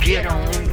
[0.00, 0.63] Get on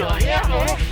[0.00, 0.83] Like your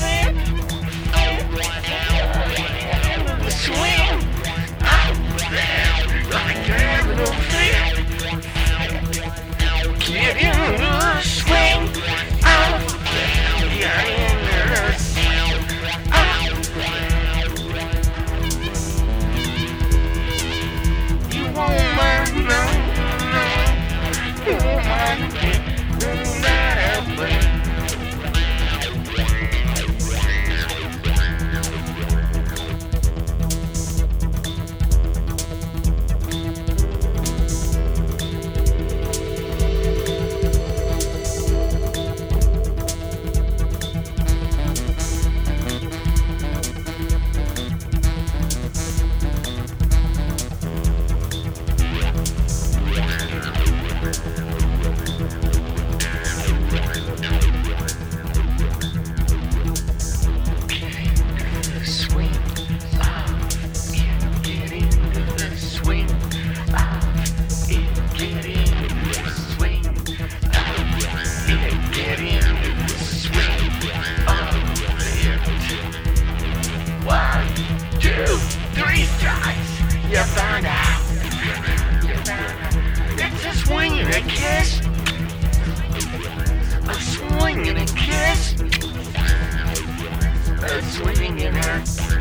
[91.83, 92.12] Podcast.